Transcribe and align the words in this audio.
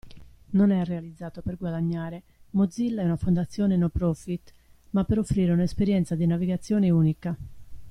Non 0.53 0.71
è 0.71 0.83
realizzato 0.83 1.43
per 1.43 1.57
guadagnare 1.57 2.23
(Mozilla 2.53 3.03
è 3.03 3.05
una 3.05 3.17
fondazione 3.17 3.77
no 3.77 3.89
profit), 3.89 4.51
ma 4.93 5.03
per 5.03 5.19
offrire 5.19 5.51
un'esperienza 5.53 6.15
di 6.15 6.25
navigazione 6.25 6.89
unica. 6.89 7.37